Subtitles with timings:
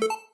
[0.00, 0.27] you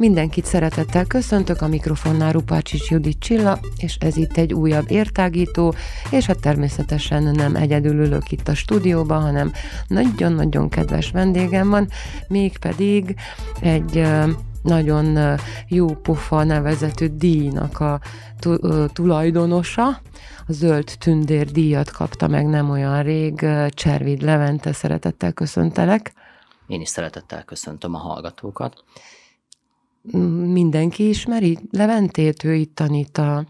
[0.00, 5.74] Mindenkit szeretettel köszöntök, a mikrofonnál Rupácsics Judit Csilla, és ez itt egy újabb értágító,
[6.10, 9.52] és hát természetesen nem egyedül ülök itt a stúdióban, hanem
[9.86, 11.88] nagyon-nagyon kedves vendégem van,
[12.28, 13.14] mégpedig
[13.60, 14.06] egy
[14.62, 18.00] nagyon jó pofa nevezetű díjnak a
[18.92, 19.86] tulajdonosa,
[20.46, 26.12] a Zöld Tündér díjat kapta meg nem olyan rég, Cservid Levente, szeretettel köszöntelek.
[26.66, 28.84] Én is szeretettel köszöntöm a hallgatókat
[30.52, 33.44] mindenki ismeri Leventét, ő itt tanít a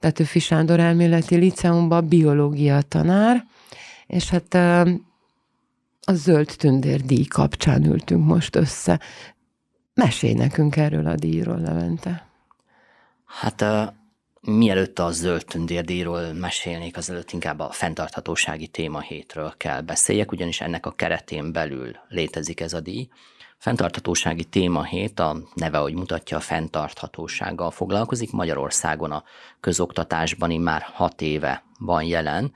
[0.00, 3.44] Petőfi Sándor elméleti liceumban, biológia tanár,
[4.06, 4.54] és hát
[6.06, 9.00] a Zöld Tündér díj kapcsán ültünk most össze.
[9.94, 12.28] Mesélj nekünk erről a díjról, Levente.
[13.24, 13.82] Hát uh,
[14.40, 20.86] mielőtt a Zöld Tündér díjról mesélnék, azelőtt inkább a fenntarthatósági témahétről kell beszéljek, ugyanis ennek
[20.86, 23.08] a keretén belül létezik ez a díj.
[23.64, 28.32] Fentarthatósági témahét, a neve, hogy mutatja, a fenntarthatósággal foglalkozik.
[28.32, 29.24] Magyarországon a
[29.60, 32.52] közoktatásban már hat éve van jelen.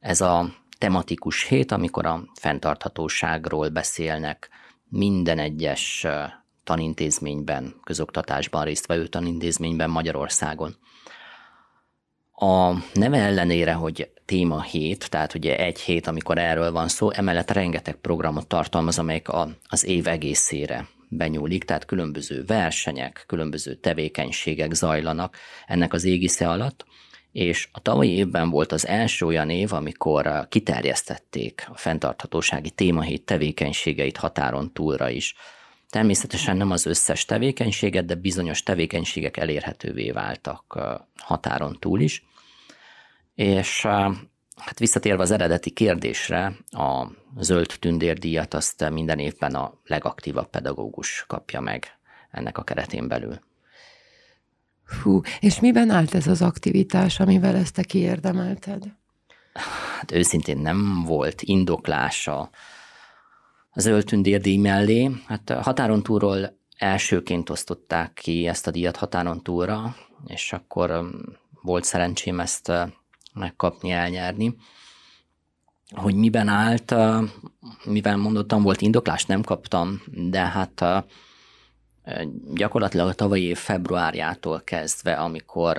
[0.00, 4.48] Ez a tematikus hét, amikor a fenntarthatóságról beszélnek
[4.88, 6.06] minden egyes
[6.64, 10.76] tanintézményben, közoktatásban résztvevő tanintézményben Magyarországon.
[12.32, 17.50] A neve ellenére, hogy téma hét, tehát ugye egy hét, amikor erről van szó, emellett
[17.50, 25.36] rengeteg programot tartalmaz, amelyek a, az év egészére benyúlik, tehát különböző versenyek, különböző tevékenységek zajlanak
[25.66, 26.84] ennek az égisze alatt,
[27.32, 34.16] és a tavalyi évben volt az első olyan év, amikor kiterjesztették a fenntarthatósági témahét tevékenységeit
[34.16, 35.34] határon túlra is.
[35.90, 40.78] Természetesen nem az összes tevékenységet, de bizonyos tevékenységek elérhetővé váltak
[41.16, 42.26] határon túl is.
[43.38, 43.82] És
[44.56, 51.60] hát visszatérve az eredeti kérdésre, a zöld tündérdíjat azt minden évben a legaktívabb pedagógus kapja
[51.60, 51.98] meg
[52.30, 53.40] ennek a keretén belül.
[55.02, 58.84] Hú, és miben állt ez az aktivitás, amivel ezt te kiérdemelted?
[59.98, 62.50] Hát őszintén nem volt indoklása
[63.70, 65.10] a zöld tündérdíj mellé.
[65.26, 69.96] Hát határon túlról elsőként osztották ki ezt a díjat határon túlra,
[70.26, 71.10] és akkor
[71.62, 72.72] volt szerencsém ezt
[73.38, 74.56] megkapni, elnyerni.
[75.94, 76.94] Hogy miben állt,
[77.84, 80.84] mivel mondottam, volt indoklás, nem kaptam, de hát
[82.54, 85.78] gyakorlatilag a tavalyi év februárjától kezdve, amikor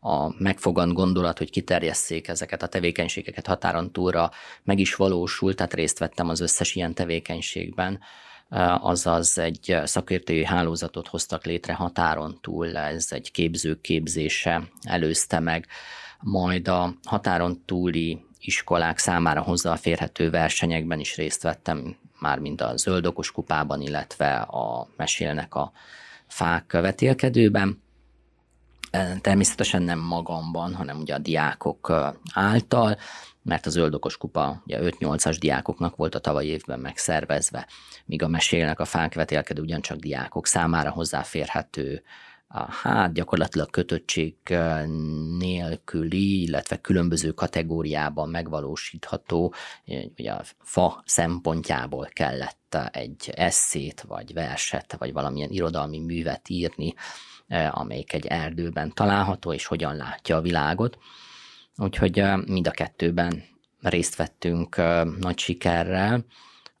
[0.00, 4.30] a megfogant gondolat, hogy kiterjesszék ezeket a tevékenységeket határon túlra,
[4.62, 8.00] meg is valósult, tehát részt vettem az összes ilyen tevékenységben,
[8.80, 15.66] azaz egy szakértői hálózatot hoztak létre határon túl, ez egy képzők képzése előzte meg
[16.20, 23.32] majd a határon túli iskolák számára hozzáférhető versenyekben is részt vettem, már mind a zöldokos
[23.32, 25.72] kupában, illetve a mesélnek a
[26.26, 27.82] fák vetélkedőben.
[29.20, 31.92] Természetesen nem magamban, hanem ugye a diákok
[32.32, 32.96] által,
[33.42, 37.66] mert a zöldokos kupa ugye 5-8-as diákoknak volt a tavaly évben megszervezve,
[38.04, 42.02] míg a mesélnek a fák vetélkedő ugyancsak diákok számára hozzáférhető
[42.48, 44.34] hát gyakorlatilag kötöttség
[45.38, 49.54] nélküli, illetve különböző kategóriában megvalósítható,
[50.16, 56.94] ugye a fa szempontjából kellett egy eszét, vagy verset, vagy valamilyen irodalmi művet írni,
[57.70, 60.98] amelyik egy erdőben található, és hogyan látja a világot.
[61.76, 63.42] Úgyhogy mind a kettőben
[63.80, 64.76] részt vettünk
[65.20, 66.24] nagy sikerrel.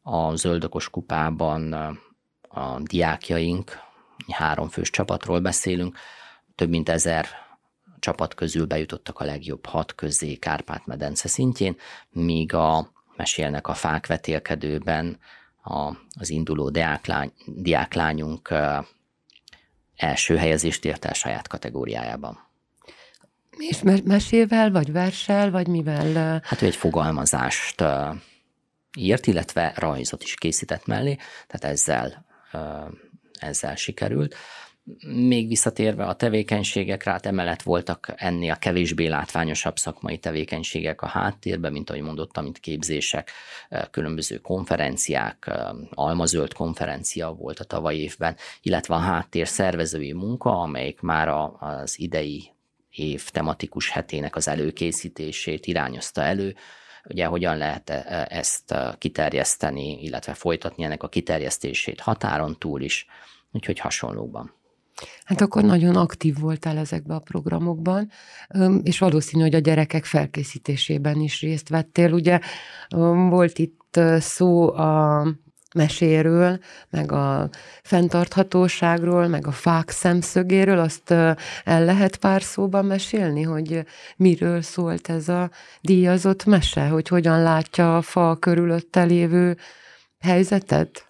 [0.02, 1.72] A Zöldokos kupában
[2.48, 3.86] a diákjaink,
[4.30, 5.98] három fős csapatról beszélünk,
[6.54, 7.26] több mint ezer
[7.98, 11.76] csapat közül bejutottak a legjobb hat közé Kárpát-medence szintjén,
[12.10, 15.18] míg a mesélnek a fák vetélkedőben
[15.62, 18.54] a, az induló diáklány, diáklányunk
[19.96, 22.46] első helyezést ért el saját kategóriájában.
[23.56, 26.40] És mesével, vagy versel, vagy mivel?
[26.44, 27.84] Hát ő egy fogalmazást
[28.96, 31.16] írt, illetve rajzot is készített mellé,
[31.46, 32.26] tehát ezzel
[33.38, 34.34] ezzel sikerült.
[35.06, 41.72] Még visszatérve a tevékenységekre, hát emellett voltak ennél a kevésbé látványosabb szakmai tevékenységek a háttérben,
[41.72, 43.30] mint ahogy mondottam, mint képzések,
[43.90, 45.50] különböző konferenciák,
[45.90, 52.52] almazöld konferencia volt a tavaly évben, illetve a háttér szervezői munka, amelyik már az idei
[52.90, 56.56] év tematikus hetének az előkészítését irányozta elő,
[57.08, 57.90] ugye hogyan lehet
[58.28, 63.06] ezt kiterjeszteni, illetve folytatni ennek a kiterjesztését határon túl is,
[63.52, 64.56] úgyhogy hasonlóban.
[65.24, 68.10] Hát akkor nagyon aktív voltál ezekben a programokban,
[68.82, 72.12] és valószínű, hogy a gyerekek felkészítésében is részt vettél.
[72.12, 72.40] Ugye
[73.28, 75.26] volt itt szó a
[75.74, 76.58] meséről,
[76.90, 77.48] meg a
[77.82, 81.10] fenntarthatóságról, meg a fák szemszögéről, azt
[81.64, 83.84] el lehet pár szóban mesélni, hogy
[84.16, 85.50] miről szólt ez a
[85.80, 89.56] díjazott mese, hogy hogyan látja a fa körülötte lévő
[90.20, 91.06] helyzetet?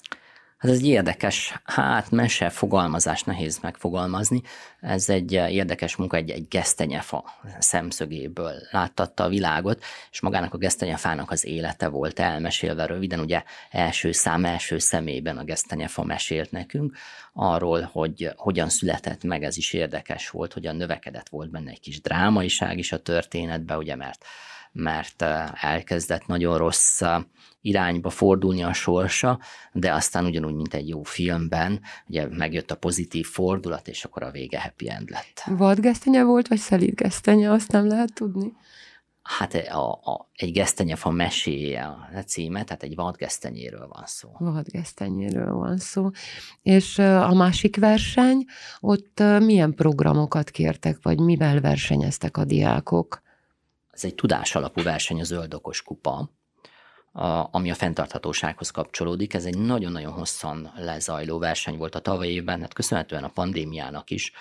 [0.59, 4.43] Hát ez egy érdekes, hát mese fogalmazás nehéz megfogalmazni.
[4.81, 7.25] Ez egy érdekes munka, egy, egy gesztenyefa
[7.59, 14.13] szemszögéből láttatta a világot, és magának a gesztenyefának az élete volt elmesélve röviden, ugye első
[14.13, 16.97] szám, első szemében a gesztenyefa mesélt nekünk
[17.33, 21.29] arról, hogy hogyan született meg, ez is érdekes volt, hogyan növekedett.
[21.29, 24.25] Volt benne egy kis drámaiság is a történetbe, ugye, mert
[24.73, 25.23] mert
[25.61, 27.03] elkezdett nagyon rossz
[27.61, 29.39] irányba fordulni a sorsa,
[29.73, 34.31] de aztán ugyanúgy, mint egy jó filmben, ugye megjött a pozitív fordulat, és akkor a
[34.31, 35.43] vége happy end lett.
[35.47, 38.53] Vadgesztenye volt, vagy szelíd gesztenye, azt nem lehet tudni?
[39.23, 41.85] Hát a, a, egy gesztenyefa meséje
[42.17, 44.29] a címe, tehát egy vadgesztenyéről van szó.
[44.39, 46.11] Vadgesztenyéről van szó.
[46.63, 48.45] És a másik verseny,
[48.81, 53.23] ott milyen programokat kértek, vagy mivel versenyeztek a diákok?
[53.99, 56.31] Ez egy tudás alapú verseny, a Zöld Okos Kupa,
[57.13, 59.35] a, ami a fenntarthatósághoz kapcsolódik.
[59.35, 64.33] Ez egy nagyon-nagyon hosszan lezajló verseny volt a tavalyi évben, hát köszönhetően a pandémiának is,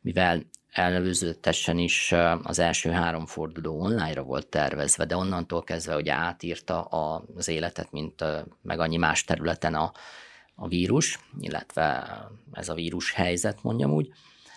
[0.00, 0.42] mivel
[0.72, 7.48] előzőtesen is az első három forduló online-ra volt tervezve, de onnantól kezdve, hogy átírta az
[7.48, 8.24] életet, mint
[8.62, 9.92] meg annyi más területen a,
[10.54, 12.18] a vírus, illetve
[12.52, 14.12] ez a vírus helyzet, mondjam úgy,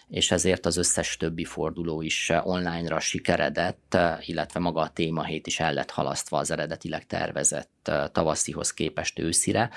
[0.09, 5.73] és ezért az összes többi forduló is online-ra sikeredett, illetve maga a témahét is el
[5.73, 9.69] lett halasztva az eredetileg tervezett tavaszihoz képest őszire.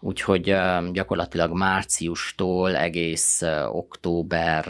[0.00, 0.56] Úgyhogy
[0.92, 4.68] gyakorlatilag márciustól egész október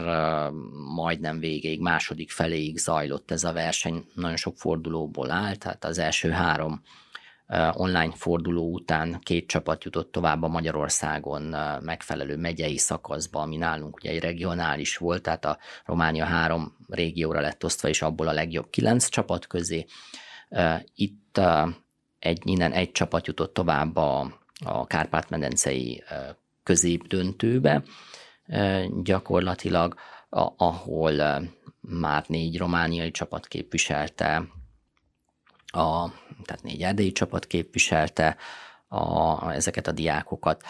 [0.95, 4.05] majdnem végéig, második feléig zajlott ez a verseny.
[4.13, 6.81] Nagyon sok fordulóból állt, tehát az első három
[7.73, 14.09] online forduló után két csapat jutott tovább a Magyarországon megfelelő megyei szakaszba, ami nálunk ugye
[14.09, 19.07] egy regionális volt, tehát a Románia három régióra lett osztva, és abból a legjobb kilenc
[19.07, 19.85] csapat közé.
[20.95, 21.39] Itt
[22.19, 26.03] egy, innen egy csapat jutott tovább a, a Kárpát-medencei
[26.63, 27.83] középdöntőbe,
[29.03, 29.95] gyakorlatilag,
[30.57, 31.41] ahol
[31.79, 34.43] már négy romániai csapat képviselte
[35.75, 36.11] a,
[36.43, 38.37] tehát négy erdélyi csapat képviselte
[38.87, 40.63] a, ezeket a diákokat,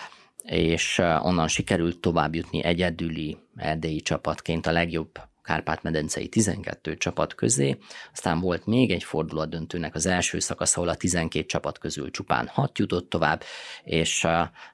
[0.43, 7.77] és onnan sikerült tovább jutni egyedüli erdélyi csapatként a legjobb Kárpát-medencei 12 csapat közé,
[8.11, 12.47] aztán volt még egy fordulat döntőnek az első szakasz, ahol a 12 csapat közül csupán
[12.47, 13.43] 6 jutott tovább,
[13.83, 14.27] és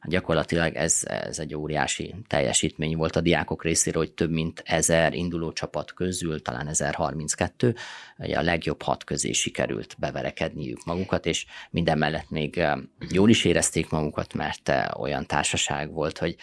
[0.04, 5.51] gyakorlatilag ez, ez egy óriási teljesítmény volt a diákok részéről, hogy több mint 1000 induló
[5.51, 7.75] csapat közül, talán 1032,
[8.18, 12.62] a legjobb hat közé sikerült beverekedniük magukat, és minden mellett még
[13.12, 16.36] jól is érezték magukat, mert olyan társaság volt, hogy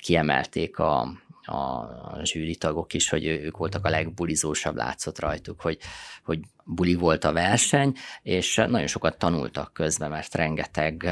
[0.00, 1.12] kiemelték a,
[1.44, 5.78] a zsűri tagok is, hogy ők voltak a legbulizósabb, látszott rajtuk, hogy,
[6.24, 11.02] hogy buli volt a verseny, és nagyon sokat tanultak közben, mert rengeteg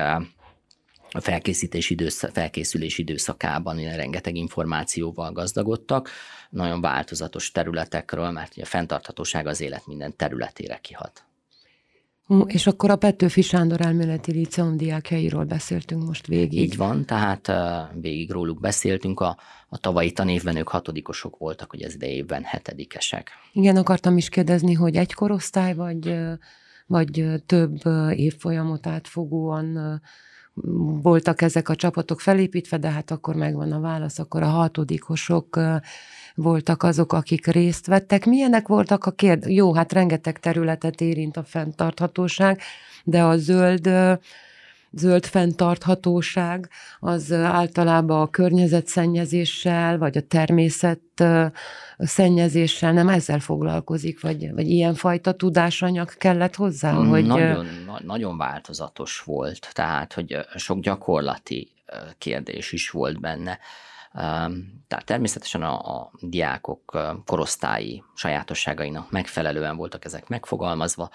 [1.10, 6.10] a felkészítés idősz, felkészülés időszakában rengeteg információval gazdagodtak,
[6.50, 11.27] nagyon változatos területekről, mert a fenntarthatóság az élet minden területére kihat.
[12.46, 16.60] És akkor a Petőfi Sándor elméleti liceum diákjairól beszéltünk most végig.
[16.60, 17.52] Így van, tehát
[18.00, 19.20] végig róluk beszéltünk.
[19.20, 19.36] A,
[19.68, 23.30] a tavalyi tanévben ők hatodikosok voltak, hogy ez idejében hetedikesek.
[23.52, 26.18] Igen, akartam is kérdezni, hogy egy korosztály, vagy,
[26.86, 27.76] vagy több
[28.10, 30.00] évfolyamot átfogóan
[31.02, 35.60] voltak ezek a csapatok felépítve, de hát akkor megvan a válasz, akkor a hatodikosok
[36.38, 38.26] voltak azok, akik részt vettek.
[38.26, 39.46] Milyenek voltak a kérd...
[39.46, 42.60] Jó, hát rengeteg területet érint a fenntarthatóság,
[43.04, 43.90] de a zöld
[44.92, 46.68] zöld fenntarthatóság
[47.00, 51.24] az általában a környezetszennyezéssel, vagy a természet
[51.98, 56.92] szennyezéssel nem ezzel foglalkozik, vagy, vagy ilyenfajta tudásanyag kellett hozzá?
[56.92, 57.26] Mm, hogy...
[57.26, 57.66] Nagyon,
[58.04, 61.70] nagyon változatos volt, tehát hogy sok gyakorlati
[62.18, 63.58] kérdés is volt benne.
[64.12, 71.10] Tehát természetesen a, a diákok korosztályi sajátosságainak megfelelően voltak ezek megfogalmazva.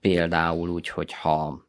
[0.00, 1.64] Például úgy, hogyha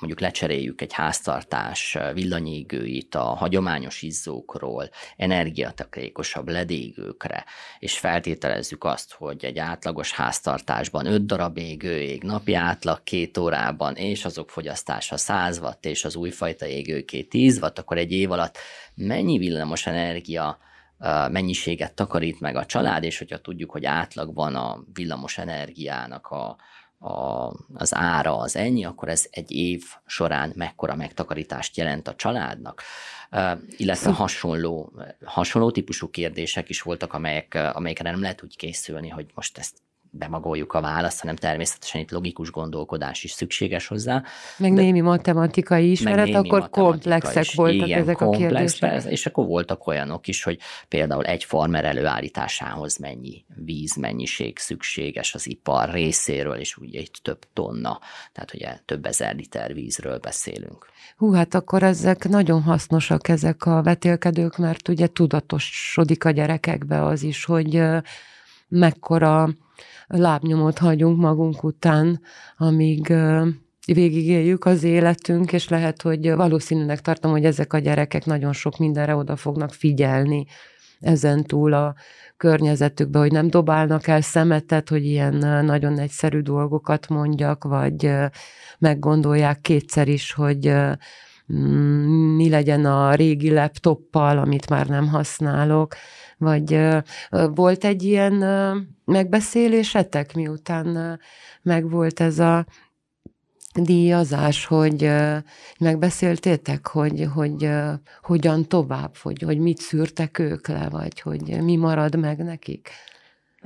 [0.00, 7.44] mondjuk lecseréljük egy háztartás villanyégőit a hagyományos izzókról energiatakarékosabb ledégőkre,
[7.78, 13.94] és feltételezzük azt, hogy egy átlagos háztartásban 5 darab égő ég, napi átlag két órában,
[13.94, 18.58] és azok fogyasztása 100 watt, és az újfajta égőké 10 watt, akkor egy év alatt
[18.94, 20.58] mennyi villamos energia
[21.30, 26.56] mennyiséget takarít meg a család, és hogyha tudjuk, hogy átlagban a villamos energiának a,
[26.98, 32.82] a, az ára az ennyi, akkor ez egy év során mekkora megtakarítást jelent a családnak.
[33.30, 34.92] Uh, illetve hasonló,
[35.24, 39.78] hasonló típusú kérdések is voltak, amelyek, amelyekre nem lehet úgy készülni, hogy most ezt
[40.18, 44.22] bemagoljuk a választ, hanem természetesen itt logikus gondolkodás is szükséges hozzá.
[44.58, 47.54] Meg de, némi matematikai ismeret, némi akkor matematika komplexek is.
[47.54, 48.90] voltak Igen, ezek komplex, a kérdések.
[48.90, 50.58] Persze, és akkor voltak olyanok is, hogy
[50.88, 58.00] például egy farmer előállításához mennyi vízmennyiség szükséges az ipar részéről, és ugye itt több tonna,
[58.32, 60.86] tehát ugye több ezer liter vízről beszélünk.
[61.16, 67.22] Hú, hát akkor ezek nagyon hasznosak ezek a vetélkedők, mert ugye tudatosodik a gyerekekbe az
[67.22, 67.82] is, hogy
[68.68, 69.48] mekkora
[70.06, 72.20] lábnyomot hagyunk magunk után,
[72.56, 73.14] amíg
[73.86, 79.14] végigéljük az életünk, és lehet, hogy valószínűleg tartom, hogy ezek a gyerekek nagyon sok mindenre
[79.14, 80.46] oda fognak figyelni
[81.00, 81.94] ezen túl a
[82.36, 88.10] környezetükbe, hogy nem dobálnak el szemetet, hogy ilyen nagyon egyszerű dolgokat mondjak, vagy
[88.78, 90.74] meggondolják kétszer is, hogy
[92.36, 95.94] mi legyen a régi laptoppal, amit már nem használok,
[96.38, 96.78] vagy
[97.54, 98.34] volt egy ilyen
[99.04, 101.18] megbeszélésetek, miután
[101.62, 102.66] megvolt ez a
[103.74, 105.10] díjazás, hogy
[105.78, 107.70] megbeszéltétek, hogy, hogy
[108.22, 112.90] hogyan tovább, hogy, hogy mit szűrtek ők le, vagy hogy mi marad meg nekik?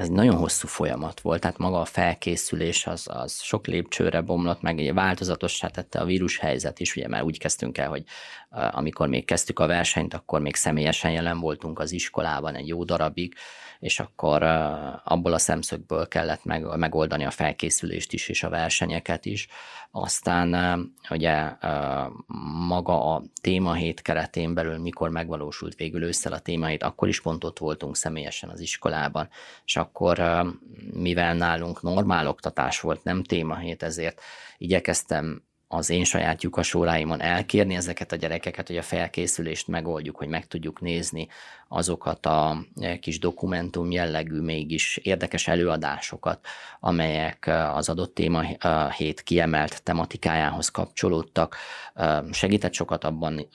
[0.01, 4.61] Ez egy nagyon hosszú folyamat volt, tehát maga a felkészülés az, az sok lépcsőre bomlott,
[4.61, 8.05] meg egy változatossá tette a vírushelyzet is, ugye már úgy kezdtünk el, hogy
[8.51, 13.35] amikor még kezdtük a versenyt, akkor még személyesen jelen voltunk az iskolában egy jó darabig,
[13.79, 14.43] és akkor
[15.05, 19.49] abból a szemszögből kellett meg, megoldani a felkészülést is, és a versenyeket is.
[19.91, 20.55] Aztán
[21.11, 21.53] ugye
[22.69, 27.59] maga a témahét keretén belül, mikor megvalósult végül ősszel a témahét, akkor is pont ott
[27.59, 29.29] voltunk személyesen az iskolában,
[29.65, 29.90] és akkor
[30.93, 34.21] mivel nálunk normál oktatás volt, nem témahét, ezért
[34.59, 35.43] igyekeztem
[35.73, 40.81] az én saját lyukasóráimon elkérni ezeket a gyerekeket, hogy a felkészülést megoldjuk, hogy meg tudjuk
[40.81, 41.29] nézni
[41.69, 46.47] azokat a e, kis dokumentum jellegű, mégis érdekes előadásokat,
[46.81, 48.43] amelyek az adott téma
[48.97, 51.57] hét kiemelt tematikájához kapcsolódtak.
[52.31, 53.49] Segített sokat abban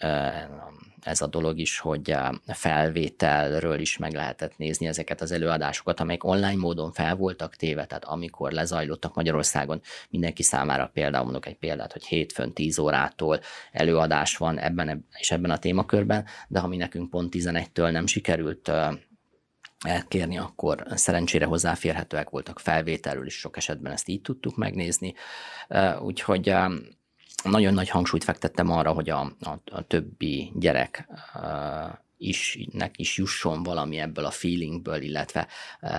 [1.05, 2.15] ez a dolog is, hogy
[2.47, 8.05] felvételről is meg lehetett nézni ezeket az előadásokat, amelyek online módon fel voltak téve, tehát
[8.05, 13.39] amikor lezajlottak Magyarországon, mindenki számára például mondok egy példát, hogy hétfőn 10 órától
[13.71, 18.71] előadás van ebben és ebben a témakörben, de ha mi nekünk pont 11-től nem sikerült
[19.79, 25.13] elkérni, akkor szerencsére hozzáférhetőek voltak felvételről is, sok esetben ezt így tudtuk megnézni.
[26.01, 26.53] Úgyhogy
[27.49, 33.17] nagyon nagy hangsúlyt fektettem arra, hogy a, a, a többi gyerek uh, is, nek is
[33.17, 35.47] jusson valami ebből a feelingből, illetve
[35.81, 35.91] uh,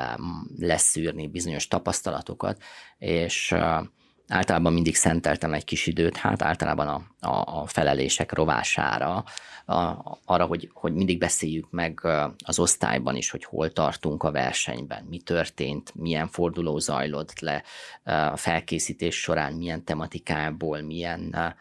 [0.59, 2.63] leszűrni bizonyos tapasztalatokat,
[2.99, 3.87] és uh,
[4.29, 9.25] általában mindig szenteltem egy kis időt, hát általában a, a, a felelések rovására,
[9.67, 12.01] a, arra, hogy, hogy mindig beszéljük meg
[12.45, 17.63] az osztályban is, hogy hol tartunk a versenyben, mi történt, milyen forduló zajlott le
[18.05, 21.55] a felkészítés során, milyen tematikából, milyen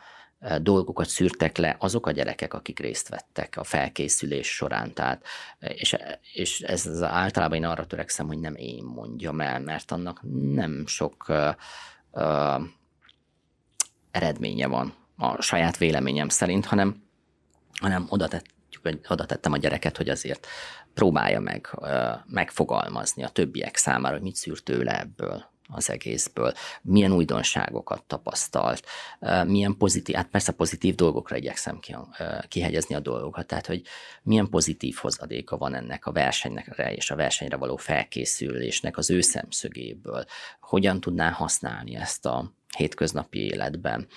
[0.62, 4.94] dolgokat szűrtek le azok a gyerekek, akik részt vettek a felkészülés során.
[4.94, 5.26] Tehát,
[5.60, 5.96] és,
[6.34, 10.20] és ez az általában én arra törekszem, hogy nem én mondjam el, mert annak
[10.54, 11.56] nem sok uh,
[12.16, 12.62] uh,
[14.12, 17.04] eredménye van a saját véleményem szerint, hanem,
[17.80, 20.48] hanem oda, tettük, oda tettem a gyereket, hogy azért
[20.94, 21.90] próbálja meg uh,
[22.26, 28.86] megfogalmazni a többiek számára, hogy mit szűrt tőle ebből az egészből, milyen újdonságokat tapasztalt,
[29.46, 31.80] milyen pozitív, hát persze pozitív dolgokra igyekszem
[32.48, 33.82] kihegyezni a dolgokat, tehát hogy
[34.24, 40.26] milyen pozitív hozadéka van ennek a versenynek és a versenyre való felkészülésnek az ő szemszögéből,
[40.60, 44.08] hogyan tudná használni ezt a hétköznapi életben.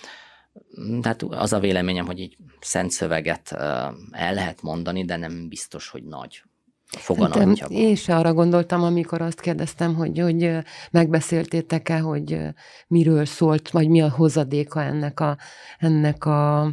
[1.00, 3.52] Tehát az a véleményem, hogy így szent szöveget
[4.11, 6.43] el lehet mondani, de nem biztos, hogy nagy
[6.97, 7.78] foganatja van.
[7.78, 10.50] Én se arra gondoltam, amikor azt kérdeztem, hogy, hogy
[10.90, 12.38] megbeszéltétek-e, hogy
[12.87, 15.37] miről szólt, vagy mi a hozadéka ennek a,
[15.78, 16.73] ennek a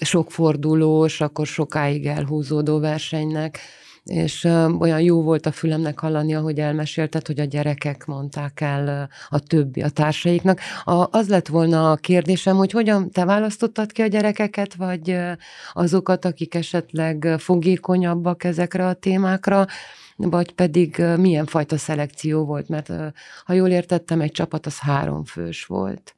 [0.00, 3.58] sok fordulós, akkor sokáig elhúzódó versenynek.
[4.06, 4.44] És
[4.78, 9.82] olyan jó volt a fülemnek hallani, ahogy elmesélted, hogy a gyerekek mondták el a többi,
[9.82, 10.60] a társaiknak.
[10.84, 15.18] A, az lett volna a kérdésem, hogy hogyan te választottad ki a gyerekeket, vagy
[15.72, 19.66] azokat, akik esetleg fogékonyabbak ezekre a témákra,
[20.16, 22.92] vagy pedig milyen fajta szelekció volt, mert
[23.44, 26.14] ha jól értettem, egy csapat az három fős volt.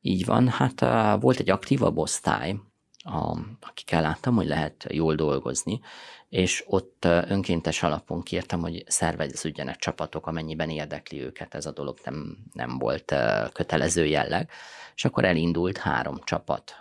[0.00, 0.80] Így van, hát
[1.20, 2.56] volt egy aktívabb osztály,
[3.02, 5.80] a, akikkel láttam, hogy lehet jól dolgozni,
[6.28, 12.36] és ott önkéntes alapon kértem, hogy szerveződjenek csapatok, amennyiben érdekli őket ez a dolog, nem,
[12.52, 13.14] nem volt
[13.52, 14.50] kötelező jelleg,
[14.94, 16.76] és akkor elindult három csapat,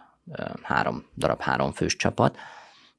[0.62, 2.38] három darab három fős csapat,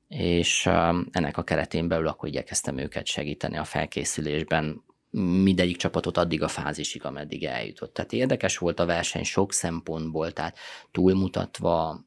[0.08, 0.66] és
[1.10, 4.84] ennek a keretén belül akkor igyekeztem őket segíteni a felkészülésben,
[5.42, 7.94] mindegyik csapatot addig a fázisig, ameddig eljutott.
[7.94, 10.58] Tehát érdekes volt a verseny sok szempontból, tehát
[10.90, 12.00] túlmutatva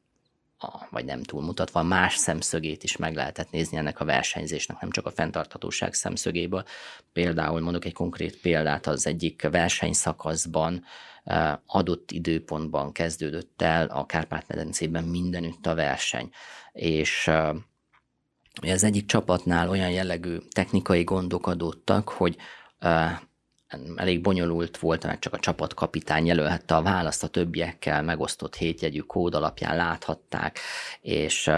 [0.58, 5.06] a, vagy nem túlmutatva, más szemszögét is meg lehetett nézni ennek a versenyzésnek, nem csak
[5.06, 6.64] a fenntarthatóság szemszögéből.
[7.12, 10.84] Például mondok egy konkrét példát, az egyik versenyszakaszban
[11.24, 16.30] eh, adott időpontban kezdődött el a Kárpát-medencében mindenütt a verseny,
[16.72, 17.54] és eh,
[18.62, 22.36] az egyik csapatnál olyan jellegű technikai gondok adódtak, hogy
[22.78, 23.18] eh,
[23.96, 29.34] elég bonyolult volt, mert csak a csapatkapitány jelölhette a választ, a többiekkel megosztott hétjegyű kód
[29.34, 30.58] alapján láthatták,
[31.00, 31.50] és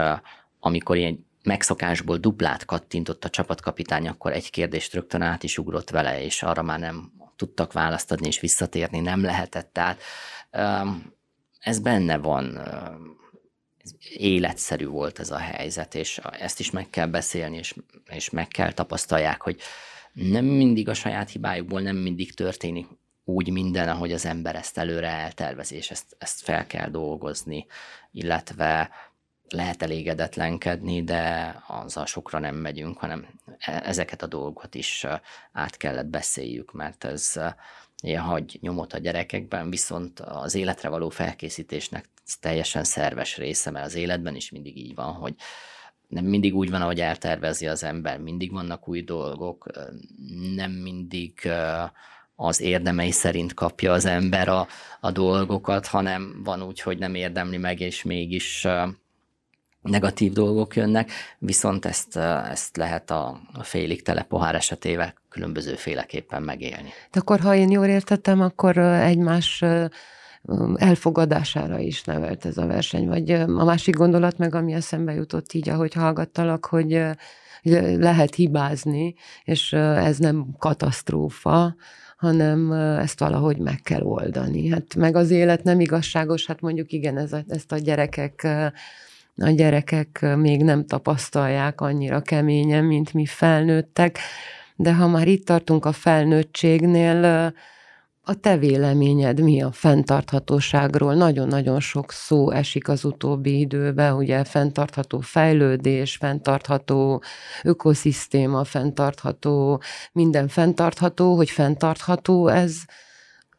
[0.59, 6.23] amikor ilyen megszokásból duplát kattintott a csapatkapitány, akkor egy kérdést rögtön át is ugrott vele,
[6.23, 9.73] és arra már nem tudtak választ adni, és visszatérni nem lehetett.
[9.73, 10.01] Tehát
[11.59, 12.59] ez benne van,
[14.17, 17.75] életszerű volt ez a helyzet, és ezt is meg kell beszélni, és,
[18.09, 19.61] és meg kell tapasztalják, hogy
[20.13, 22.87] nem mindig a saját hibájukból nem mindig történik
[23.23, 27.65] úgy minden, ahogy az ember ezt előre eltervezi, és ezt, ezt fel kell dolgozni,
[28.11, 28.89] illetve
[29.49, 35.05] lehet elégedetlenkedni, de azzal sokra nem megyünk, hanem e, ezeket a dolgokat is
[35.51, 37.39] át kellett beszéljük, mert ez
[38.17, 44.35] hagy nyomot a gyerekekben, viszont az életre való felkészítésnek teljesen szerves része, mert az életben
[44.35, 45.35] is mindig így van, hogy
[46.09, 49.65] nem mindig úgy van, ahogy eltervezi az ember, mindig vannak új dolgok,
[50.55, 51.49] nem mindig
[52.35, 54.67] az érdemei szerint kapja az ember a,
[54.99, 58.67] a dolgokat, hanem van úgy, hogy nem érdemli meg, és mégis
[59.81, 62.17] negatív dolgok jönnek, viszont ezt,
[62.51, 66.89] ezt lehet a, félig tele pohár esetével különböző féleképpen megélni.
[67.11, 69.63] De akkor, ha én jól értettem, akkor egymás
[70.75, 73.07] elfogadására is nevelt ez a verseny.
[73.07, 77.03] Vagy a másik gondolat meg, ami eszembe jutott így, ahogy hallgattalak, hogy
[77.97, 81.75] lehet hibázni, és ez nem katasztrófa,
[82.17, 84.69] hanem ezt valahogy meg kell oldani.
[84.69, 88.47] Hát meg az élet nem igazságos, hát mondjuk igen, ez a, ezt a gyerekek
[89.41, 94.17] a gyerekek még nem tapasztalják annyira keményen, mint mi felnőttek,
[94.75, 97.53] de ha már itt tartunk a felnőttségnél,
[98.29, 101.13] a te véleményed mi a fenntarthatóságról?
[101.13, 107.23] Nagyon-nagyon sok szó esik az utóbbi időben, ugye fenntartható fejlődés, fenntartható
[107.63, 112.77] ökoszisztéma, fenntartható, minden fenntartható, hogy fenntartható ez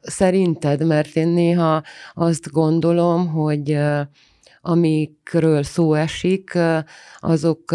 [0.00, 0.87] szerinted?
[0.87, 1.83] Mert én néha
[2.14, 3.78] azt gondolom, hogy
[4.61, 6.59] amikről szó esik,
[7.18, 7.74] azok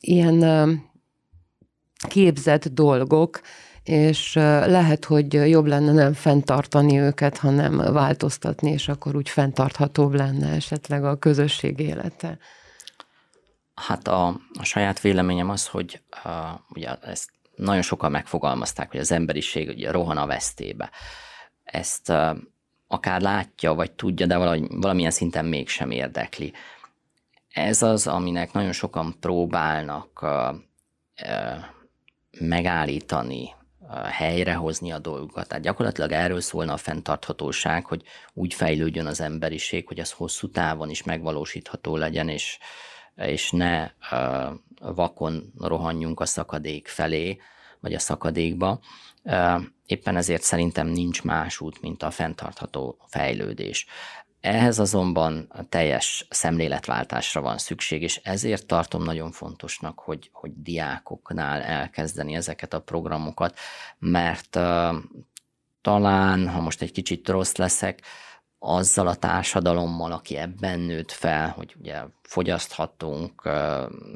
[0.00, 0.44] ilyen
[2.08, 3.40] képzett dolgok,
[3.88, 4.34] és
[4.66, 11.04] lehet, hogy jobb lenne nem fenntartani őket, hanem változtatni, és akkor úgy fenntarthatóbb lenne esetleg
[11.04, 12.38] a közösség élete.
[13.74, 14.26] Hát a,
[14.58, 16.32] a saját véleményem az, hogy uh,
[16.68, 20.90] ugye ezt nagyon sokan megfogalmazták, hogy az emberiség ugye rohan a vesztébe.
[21.64, 22.36] Ezt uh,
[22.86, 26.52] akár látja, vagy tudja, de valahogy, valamilyen szinten mégsem érdekli.
[27.52, 30.54] Ez az, aminek nagyon sokan próbálnak uh,
[31.22, 31.64] uh,
[32.40, 33.55] megállítani
[34.10, 35.48] helyrehozni a dolgokat.
[35.48, 40.90] Tehát gyakorlatilag erről szólna a fenntarthatóság, hogy úgy fejlődjön az emberiség, hogy ez hosszú távon
[40.90, 42.58] is megvalósítható legyen, és,
[43.16, 43.90] és ne
[44.78, 47.38] vakon rohanjunk a szakadék felé,
[47.80, 48.80] vagy a szakadékba.
[49.86, 53.86] Éppen ezért szerintem nincs más út, mint a fenntartható fejlődés.
[54.46, 62.34] Ehhez azonban teljes szemléletváltásra van szükség, és ezért tartom nagyon fontosnak, hogy, hogy diákoknál elkezdeni
[62.34, 63.58] ezeket a programokat,
[63.98, 64.94] mert uh,
[65.80, 68.02] talán, ha most egy kicsit rossz leszek,
[68.66, 73.48] azzal a társadalommal, aki ebben nőtt fel, hogy ugye fogyaszthatunk,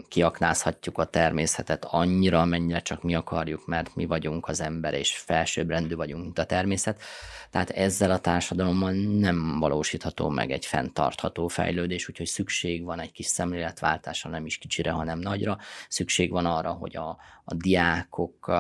[0.09, 5.95] kiaknázhatjuk a természetet annyira, amennyire csak mi akarjuk, mert mi vagyunk az ember, és felsőbbrendű
[5.95, 7.03] vagyunk, mint a természet.
[7.51, 13.27] Tehát ezzel a társadalommal nem valósítható meg egy fenntartható fejlődés, úgyhogy szükség van egy kis
[13.27, 15.59] szemléletváltásra, nem is kicsire, hanem nagyra.
[15.89, 17.09] Szükség van arra, hogy a,
[17.45, 18.53] a diákok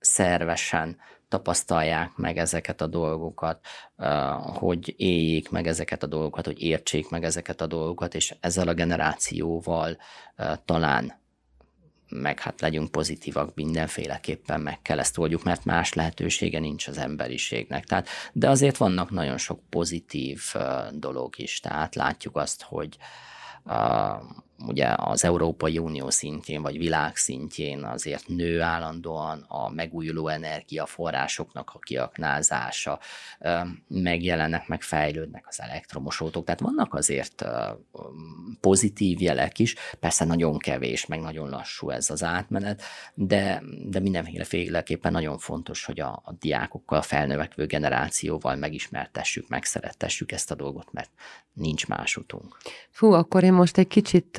[0.00, 0.96] szervesen
[1.28, 3.66] tapasztalják meg ezeket a dolgokat,
[4.44, 8.74] hogy éljék meg ezeket a dolgokat, hogy értsék meg ezeket a dolgokat, és ezzel a
[8.74, 9.96] generációval
[10.64, 11.24] talán
[12.08, 17.84] meg hát legyünk pozitívak mindenféleképpen, meg kell ezt oldjuk, mert más lehetősége nincs az emberiségnek.
[17.84, 20.42] Tehát, de azért vannak nagyon sok pozitív
[20.92, 22.96] dolog is, tehát látjuk azt, hogy
[24.58, 31.78] ugye az Európai Unió szintjén, vagy világ szintjén azért nő állandóan a megújuló energiaforrásoknak a
[31.78, 32.98] kiaknázása,
[33.88, 37.44] megjelennek, meg fejlődnek az elektromos autók, tehát vannak azért
[38.60, 42.82] pozitív jelek is, persze nagyon kevés, meg nagyon lassú ez az átmenet,
[43.14, 50.50] de, de mindenféleképpen nagyon fontos, hogy a, a diákokkal, a felnövekvő generációval megismertessük, megszerettessük ezt
[50.50, 51.10] a dolgot, mert
[51.52, 52.56] nincs más utunk.
[52.90, 54.38] Fú, akkor én most egy kicsit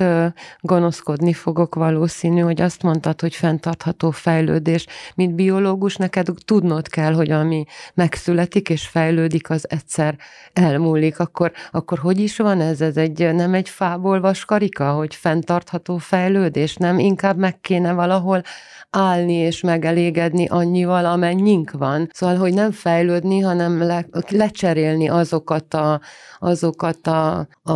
[0.60, 4.86] gonoszkodni fogok valószínű, hogy azt mondtad, hogy fenntartható fejlődés.
[5.14, 10.16] Mint biológus neked tudnod kell, hogy ami megszületik és fejlődik, az egyszer
[10.52, 11.18] elmúlik.
[11.18, 12.80] Akkor, akkor hogy is van ez?
[12.80, 16.76] Ez egy, nem egy fából vaskarika, hogy fenntartható fejlődés?
[16.76, 18.42] Nem inkább meg kéne valahol
[18.90, 22.10] állni és megelégedni annyival, amennyink van.
[22.12, 26.00] Szóval, hogy nem fejlődni, hanem le, lecserélni azokat a,
[26.38, 27.72] azokat a, a,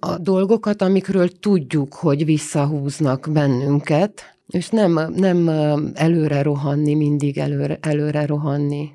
[0.00, 5.48] a dolgokat, amikről tudjuk, hogy visszahúznak bennünket, és nem, nem
[5.94, 8.90] előre rohanni, mindig előre, előre rohanni.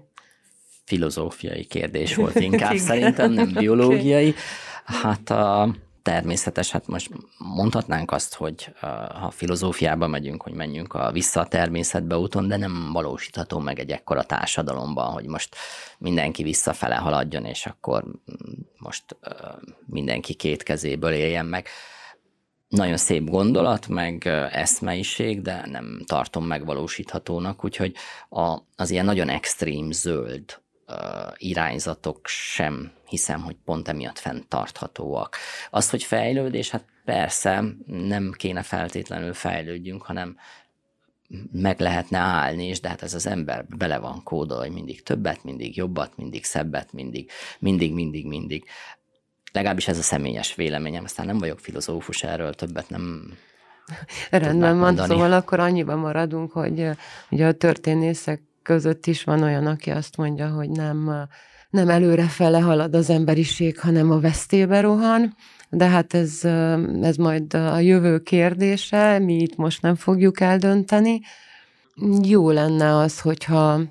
[0.86, 4.34] Filozófiai kérdés volt inkább szerintem, nem biológiai.
[4.86, 8.74] Hát a, természetes, hát most mondhatnánk azt, hogy
[9.20, 13.92] ha filozófiába megyünk, hogy menjünk a vissza a természetbe úton, de nem valósítható meg egy
[13.92, 15.56] ekkora társadalomban, hogy most
[15.98, 18.04] mindenki visszafele haladjon, és akkor
[18.78, 19.04] most
[19.86, 21.68] mindenki két kezéből éljen meg.
[22.70, 27.96] Nagyon szép gondolat, meg eszmeiség, de nem tartom megvalósíthatónak, úgyhogy
[28.30, 30.62] a, az ilyen nagyon extrém zöld
[31.38, 35.38] irányzatok sem hiszem, hogy pont emiatt fenntarthatóak.
[35.70, 40.38] Az, hogy fejlődés, hát persze nem kéne feltétlenül fejlődjünk, hanem
[41.52, 45.44] meg lehetne állni, és de hát ez az ember bele van kódolva, hogy mindig többet,
[45.44, 48.66] mindig jobbat, mindig szebbet, mindig, mindig, mindig, mindig.
[49.52, 53.34] Legalábbis ez a személyes véleményem, aztán nem vagyok filozófus erről, többet nem
[54.32, 56.90] Rendben van, szóval akkor annyiban maradunk, hogy
[57.30, 61.28] ugye a történészek között is van olyan, aki azt mondja, hogy nem,
[61.70, 65.36] nem előrefele halad az emberiség, hanem a vesztébe rohan,
[65.70, 66.46] de hát ez,
[67.02, 71.22] ez majd a jövő kérdése, mi itt most nem fogjuk eldönteni.
[72.22, 73.82] Jó lenne az, hogyha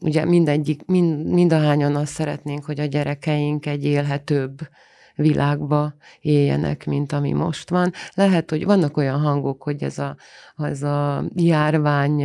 [0.00, 4.58] ugye mindegyik, mind, mindahányan azt szeretnénk, hogy a gyerekeink egy élhetőbb
[5.18, 7.92] világba éljenek, mint ami most van.
[8.14, 10.16] Lehet, hogy vannak olyan hangok, hogy ez a,
[10.56, 12.24] az a járvány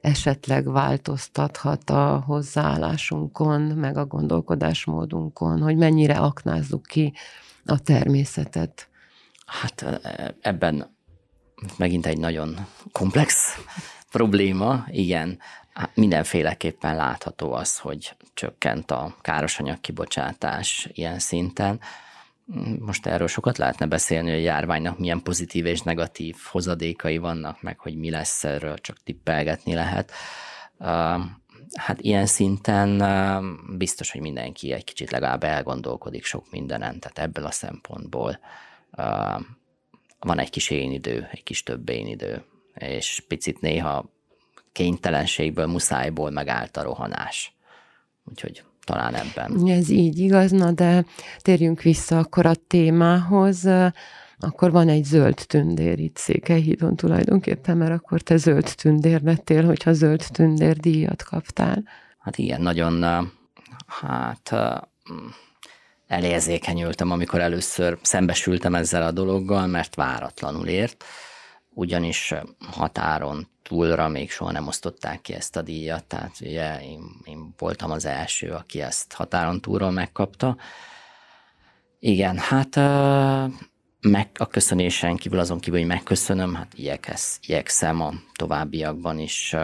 [0.00, 7.12] esetleg változtathat a hozzáállásunkon, meg a gondolkodásmódunkon, hogy mennyire aknázzuk ki
[7.64, 8.88] a természetet.
[9.46, 10.00] Hát
[10.40, 10.96] ebben
[11.76, 13.58] megint egy nagyon komplex
[14.10, 15.38] probléma, igen.
[15.94, 21.80] Mindenféleképpen látható az, hogy csökkent a károsanyag kibocsátás ilyen szinten
[22.78, 27.78] most erről sokat lehetne beszélni, hogy a járványnak milyen pozitív és negatív hozadékai vannak, meg
[27.78, 30.12] hogy mi lesz erről, csak tippelgetni lehet.
[31.74, 33.02] Hát ilyen szinten
[33.76, 38.38] biztos, hogy mindenki egy kicsit legalább elgondolkodik sok mindenen, tehát ebből a szempontból
[40.18, 44.10] van egy kis én idő, egy kis több én idő, és picit néha
[44.72, 47.56] kénytelenségből, muszájból megállt a rohanás.
[48.24, 49.68] Úgyhogy talán ebben.
[49.68, 51.04] Ez így igazna, de
[51.38, 53.68] térjünk vissza akkor a témához.
[54.38, 59.92] Akkor van egy zöld tündér itt Székelyhídon tulajdonképpen, mert akkor te zöld tündér lettél, hogyha
[59.92, 61.82] zöld tündér díjat kaptál.
[62.18, 63.04] Hát igen, nagyon,
[63.86, 64.54] hát
[66.06, 71.04] elérzékenyültem, amikor először szembesültem ezzel a dologgal, mert váratlanul ért,
[71.80, 72.34] ugyanis
[72.70, 77.90] határon túlra még soha nem osztották ki ezt a díjat, tehát ugye én, én voltam
[77.90, 80.56] az első, aki ezt határon túlról megkapta.
[81.98, 82.76] Igen, hát
[84.00, 89.56] meg a köszönésen kívül azon kívül, hogy megköszönöm, hát igyekez, igyekszem a továbbiakban is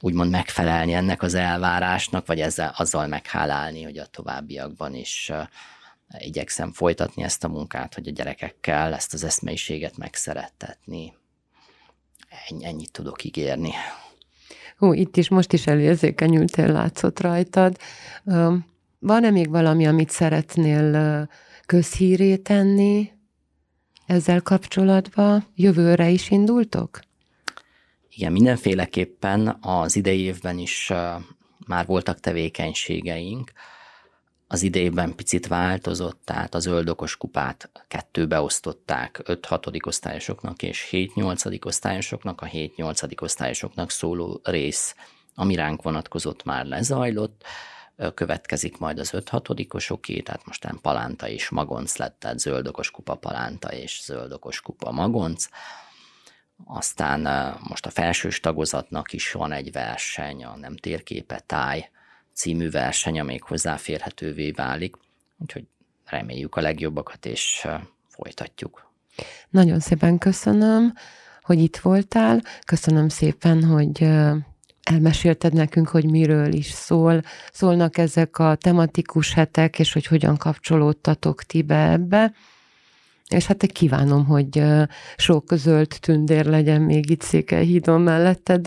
[0.00, 5.32] úgymond megfelelni ennek az elvárásnak, vagy ezzel azzal meghálálni, hogy a továbbiakban is
[6.18, 11.12] igyekszem folytatni ezt a munkát, hogy a gyerekekkel ezt az eszmeiséget megszerettetni.
[12.60, 13.70] Ennyit tudok ígérni.
[14.76, 17.76] Hú, itt is most is elérzékenyültél, látszott rajtad.
[18.98, 21.28] Van-e még valami, amit szeretnél
[21.66, 23.12] közhíré tenni
[24.06, 25.46] ezzel kapcsolatban?
[25.54, 27.00] Jövőre is indultok?
[28.10, 30.92] Igen, mindenféleképpen az idei évben is
[31.66, 33.52] már voltak tevékenységeink.
[34.50, 39.86] Az idejében picit változott, tehát az öldokos kupát kettőbe osztották 5-6.
[39.86, 41.64] osztályosoknak és 7-8.
[41.64, 42.40] osztályosoknak.
[42.40, 43.22] A 7-8.
[43.22, 44.94] osztályosoknak szóló rész,
[45.34, 47.44] ami ránk vonatkozott, már lezajlott
[48.14, 54.00] következik majd az 5-6-osoké, tehát mostán Palánta és Magonc lett, tehát zöldokos kupa Palánta és
[54.04, 55.48] zöldokos kupa Magonc.
[56.64, 57.20] Aztán
[57.68, 61.90] most a felsős tagozatnak is van egy verseny, a Nem térképe táj
[62.38, 64.96] című verseny, amelyik hozzáférhetővé válik,
[65.38, 65.64] úgyhogy
[66.04, 67.66] reméljük a legjobbakat, és
[68.08, 68.92] folytatjuk.
[69.50, 70.92] Nagyon szépen köszönöm,
[71.42, 72.42] hogy itt voltál.
[72.66, 74.02] Köszönöm szépen, hogy
[74.82, 77.22] elmesélted nekünk, hogy miről is szól,
[77.52, 82.32] szólnak ezek a tematikus hetek, és hogy hogyan kapcsolódtatok ti be ebbe.
[83.28, 84.62] És hát én kívánom, hogy
[85.16, 88.66] sok zöld tündér legyen még itt Székelyhídon melletted,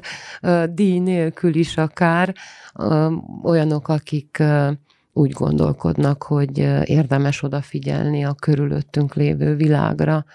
[0.69, 2.35] díj nélkül is akár,
[3.43, 4.43] olyanok, akik
[5.13, 10.25] úgy gondolkodnak, hogy érdemes odafigyelni a körülöttünk lévő világra,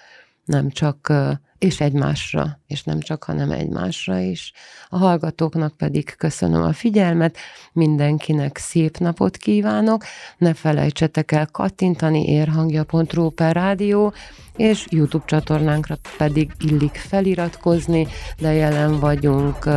[0.44, 1.12] nem csak
[1.58, 4.52] és egymásra, és nem csak, hanem egymásra is.
[4.88, 7.36] A hallgatóknak pedig köszönöm a figyelmet,
[7.72, 10.04] mindenkinek szép napot kívánok,
[10.38, 14.12] ne felejtsetek el kattintani érhangja.ru per rádió,
[14.56, 18.06] és YouTube csatornánkra pedig illik feliratkozni,
[18.38, 19.68] de jelen vagyunk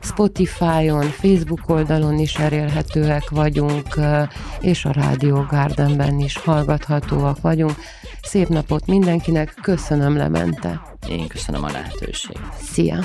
[0.00, 3.86] Spotify-on, Facebook oldalon is elérhetőek vagyunk,
[4.60, 7.74] és a Rádió Gardenben is hallgathatóak vagyunk.
[8.22, 10.82] Szép napot mindenkinek, köszönöm lemente.
[11.08, 12.54] Én köszönöm a lehetőséget.
[12.62, 12.98] Szia!